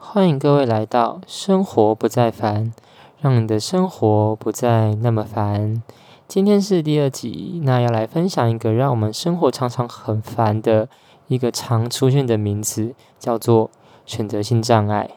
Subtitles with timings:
[0.00, 2.72] 欢迎各位来到生活不再烦，
[3.20, 5.82] 让你的生活不再那么烦。
[6.28, 10.88] 今天是第二集，那要来分享一个让我们生活常常很烦的
[11.26, 13.70] 一个常出现的名词，叫做
[14.06, 15.10] 选择性障碍。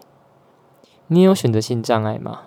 [1.08, 2.42] 你有选择性障碍吗？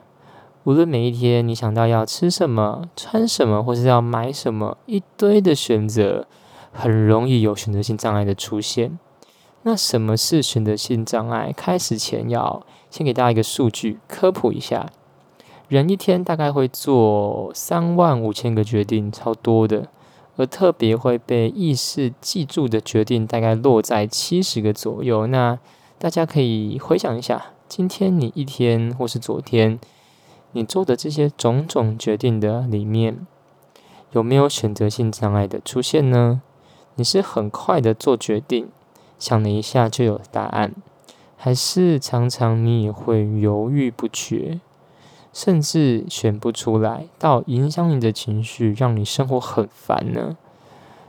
[0.64, 6.26] 无论每一天你想到要吃什么、穿什么，或是要买什么，一堆的选择，
[6.72, 8.98] 很容易有选择性障碍的出现。
[9.66, 11.50] 那什么是选择性障碍？
[11.50, 14.90] 开始前要先给大家一个数据科普一下：
[15.68, 19.88] 人一天大概会做三万五千个决定，超多的。
[20.36, 25.26] 而特别会被意识记住的决定，大概落在七十个左右。
[25.28, 25.58] 那
[25.96, 29.78] 大家可以回想一下，今天你一天或是昨天。
[30.52, 33.26] 你做的这些种种决定的里面，
[34.12, 36.42] 有没有选择性障碍的出现呢？
[36.96, 38.68] 你是很快的做决定，
[39.24, 40.74] 想了一下就有答案，
[41.38, 44.60] 还是常常你也会犹豫不决，
[45.32, 50.36] 甚至选不出来，到影响你的情绪，让你生活很烦呢？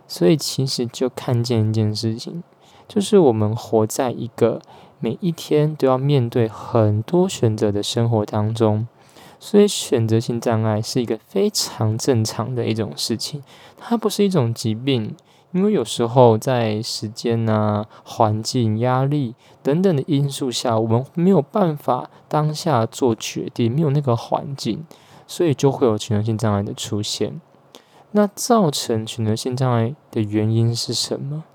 [0.07, 2.41] 所以其实就看见一件事情，
[2.87, 4.61] 就是我们活在一个
[5.01, 8.87] 每一天都要面对很多选择的生活当中。
[9.37, 13.43] 所以选择性障碍是一个非常正常的一种事情，
[13.77, 15.13] 它不是一种疾病，
[15.55, 24.85] 因为有时候在时间啊、环境、压力等等的因素下，我们没有办法当下做决定，没有那个环境，
[25.25, 27.39] 所以就会有选择性障碍的出现。
[28.11, 31.45] 那造成选择性障碍的原因是什么？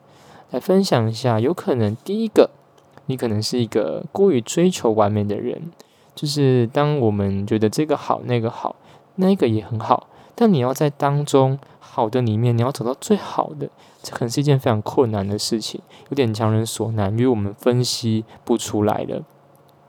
[0.50, 2.48] 来分享一下，有可能第一个，
[3.04, 5.70] 你可能是一个过于追求完美的人。
[6.14, 8.76] 就是当我们觉得这个好，那个好，
[9.16, 11.58] 那个也很好，但你要在当中
[11.92, 13.68] 好的里面，你要找到最好的，
[14.00, 19.22] 这可能是一件非常困难的事情，有点强人所难，因为我们分析不出来的。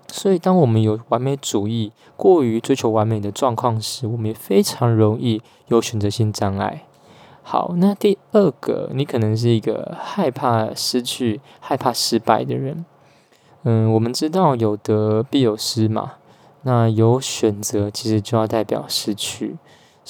[0.07, 6.85] 所以，当我们有完美主义、过于追求完美的状况时，我们也非常容易有选择性障碍。
[7.43, 12.83] 好，那第二个，你可能是一个害怕失去、害怕失败的人。
[13.63, 16.13] 嗯，我们知道有得必有失嘛。
[16.63, 19.57] 那有选择，其实就要代表失去。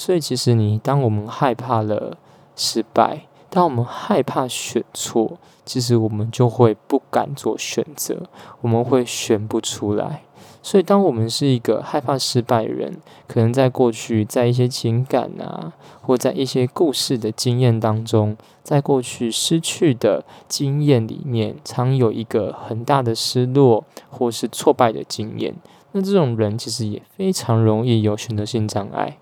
[0.03, 2.17] 所以，其实你当我们害怕了
[2.55, 8.23] 失败，当我们害怕选错，其实我们就会不敢做选择，
[8.61, 10.23] 我们会选不出来。
[10.63, 12.97] 所以，当我们是一个害怕失败的人，
[13.27, 25.53] 可能在过去，在一些情感啊，或在一些故事的经验当中，在过去失去的经验里面，常有一个很大的失落或是挫败的经验。
[25.91, 29.19] 那这种人其实也非常容易有选择性障碍。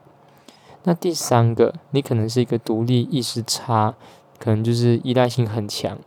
[0.83, 3.95] 那第三个，你可能是一个独立意识差，
[4.39, 5.97] 可能就是依赖性很强。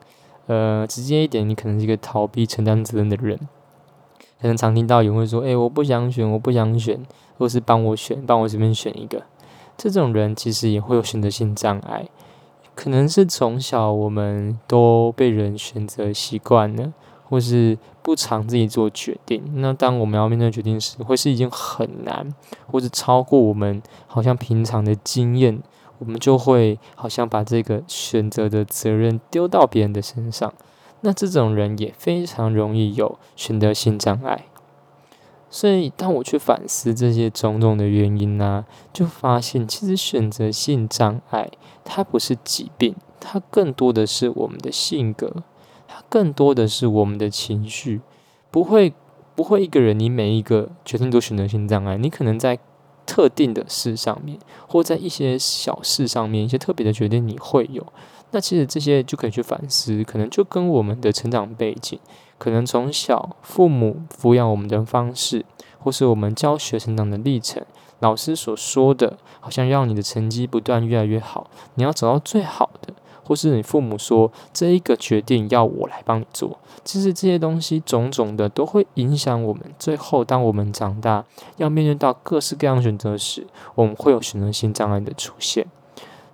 [0.47, 3.39] 呃，直接一点，你可能是一个逃避承担责任的人。
[4.41, 7.01] 可能常听到有人会说：“诶，我不想选，我不想选，
[7.39, 9.23] 或是帮我选，帮我随便选一个。”
[9.79, 12.09] 这种人其实也会有选择性障碍，
[12.75, 19.43] 可能是从小我们都被人选择习惯了，或是不常自己做决定。
[19.55, 22.35] 那当我们要面对决定时，会是已经很难，
[22.67, 25.63] 或者超过我们好像平常的经验，
[25.99, 30.53] 我们就会好像把这个选择的责任丢到别人的身上。
[31.05, 34.47] 那这种人也非常容易有选择性障碍，
[35.51, 41.51] 所以当我去反思这些种种的原因呢、啊，就发现其实选择性障碍
[41.85, 45.43] 它不是疾病，它更多的是我们的性格，
[45.95, 48.01] 它更多的是我们的情绪，
[48.51, 48.95] 不会
[49.35, 52.59] 不会一个人你每一个决定都选择性障碍，你可能在
[53.05, 57.87] 特定的事上面，或在一些小事上面，一些特别的决定你会有。
[58.31, 61.99] 那其实这些就可以去反思，可能就跟我们的成长背景，
[62.39, 65.45] 可能从小父母抚养我们的方式，
[65.79, 67.63] 或是我们教学成长的历程，
[67.99, 79.63] 老师所说的，好像让你的成绩不断越来越好，你要找到最好的，或是你父母说这一个决定要我来帮你做，其实这些东西种种的都会影响我们。
[79.79, 81.25] 最后，当我们长大
[81.57, 85.67] 要面对到各式各样选择时，我们会有选择性障碍的出现。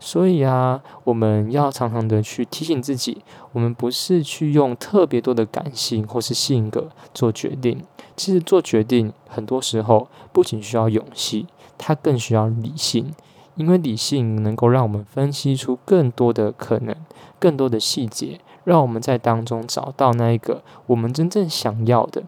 [0.00, 7.82] 所以啊，我们要常常的去提醒自己，我们不是去用特别多的感性或是性格做决定。
[8.16, 11.46] 其实做决定很多时候不仅需要勇气，
[11.76, 13.12] 它更需要理性，
[13.58, 16.96] 因为理性能够让我们分析出更多的可能、
[17.38, 22.22] 更多的细节，让我们在当中找到那一个我们真正想要的，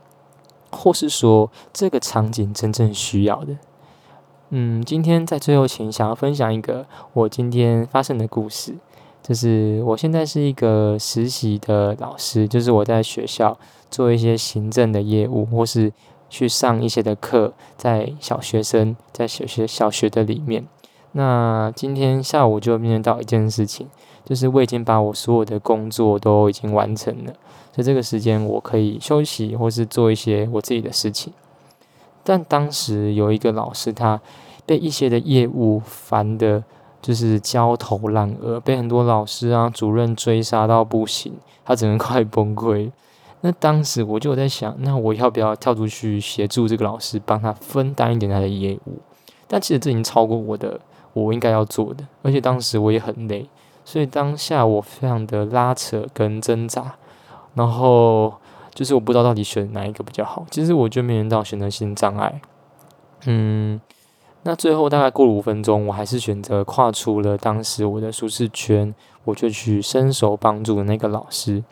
[0.71, 3.57] 或是说这个场景真正需要的。
[4.51, 8.75] 嗯，今天在最后前想要分享一个我今天发生的故事。
[9.23, 13.57] 就是我现在是一个实习的老师，就是我在学校
[13.91, 15.93] 做一些行政的业务，或是
[16.29, 20.67] 去上一些的课，在小学生在小学小学的里面。
[21.13, 23.89] 那今天下午就面临到一件事情，
[24.25, 27.33] 就是我已经把我所有的工作都已经完成了，
[27.73, 31.33] 所以这个时间我可以休息或是做一些我自己的事情。
[32.23, 34.21] 但当时有一个老师，他
[34.65, 36.63] 被一些的业务烦得
[37.03, 41.33] 就是焦头烂额，被很多老师啊、主任追杀到不行，
[41.65, 42.93] 他只能快崩溃。
[43.41, 49.01] 那当时我就在想，那我要不要跳出去协助这个老师，帮他分担一点他的业务？
[49.49, 50.79] 但其实这已经超过我的
[51.13, 53.49] 我应该要做的，而且当时我也很累，
[53.85, 56.95] 所以当下我非常的拉扯跟挣扎，
[57.55, 58.35] 然后。
[58.73, 60.47] 就是我不知道到底选哪一个比较好。
[60.49, 62.41] 其实我就面临到选择性障碍，
[63.27, 63.81] 嗯，
[64.45, 71.65] 那最后大概过了五分钟，我还是选择跨出了当时我的舒适圈，我就去伸手帮助那个老师。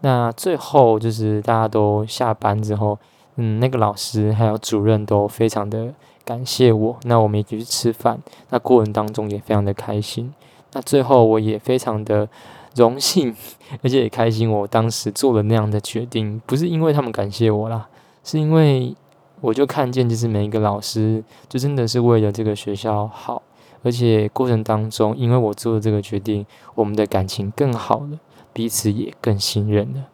[0.00, 2.98] 那最后就是大家都下班之后，
[3.36, 5.94] 嗯，那个老师还有主任都非常的
[6.30, 6.96] 感谢我。
[7.02, 10.32] 那我们一起去吃饭，那过程当中也非常的开心。
[10.74, 12.28] 那最后我也非常的。
[12.76, 13.34] 荣幸，
[13.82, 14.48] 而且也开心。
[14.48, 17.88] 我当时做了那样的决定，不是因为他们感谢我啦，
[18.22, 18.94] 是因为
[19.40, 23.42] 我就看见，就是每一个老师，就真的是为了这个学校好。
[23.82, 26.46] 而且过程当中，因为我做了这个决定，
[26.76, 28.20] 我们的感情更好了，
[28.52, 30.04] 彼此也更信任了。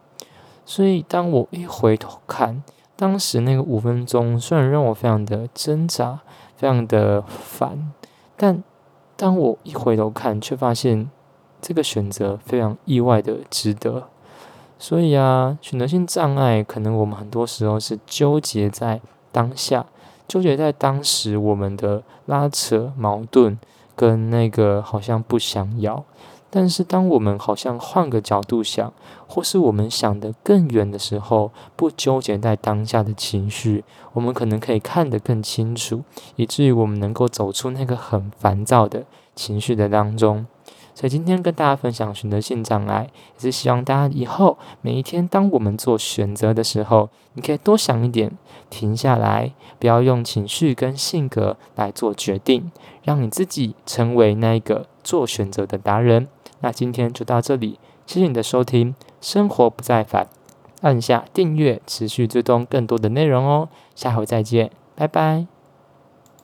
[0.64, 2.62] 所以当我一回头看，
[2.96, 6.20] 当时那个五分钟，虽然让我非常的挣扎，
[6.56, 7.92] 非常的烦，
[8.36, 8.64] 但
[9.16, 11.08] 当我一回头看，却发现。
[11.58, 14.04] 这个选择非常意外的值得，
[14.78, 19.00] 所以啊，选择性障碍可能我们很多时候是纠结在
[19.32, 19.86] 当下，
[20.28, 23.58] 纠结在当时我们的拉扯、矛盾
[23.96, 26.04] 跟那个好像不想要。
[26.58, 28.90] 但是当我们好像换个角度想，
[29.26, 36.02] 或是我们想得更远的时候，不纠结在当下的情绪，我们可能可以看得更清楚，
[36.36, 39.04] 以至于我们能够走出那个很烦躁的
[39.34, 40.46] 情绪的当中。
[40.94, 48.32] 所以今天跟大家分享选择性障碍，也是希望大家以后每一天，当我们做选择的时候，你可以多想一点，
[48.70, 52.72] 停下来，不要用情绪跟性格来做决定，
[53.02, 56.28] 让你自己成为那个做选择的达人。
[56.60, 60.28] 那今天就到这里，谢谢你的收听，生活不再烦，
[60.82, 63.68] 按下订阅，持续追踪更多的内容哦。
[63.94, 65.55] 下回再见，拜拜。